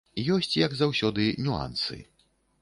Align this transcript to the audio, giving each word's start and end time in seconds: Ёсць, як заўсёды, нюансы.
Ёсць, 0.35 0.55
як 0.59 0.73
заўсёды, 0.79 1.27
нюансы. 1.49 2.01